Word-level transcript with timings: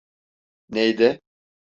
Neyde? 0.69 1.19